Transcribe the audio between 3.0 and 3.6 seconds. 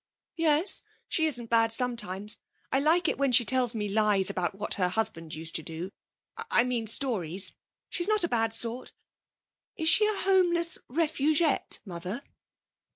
it when she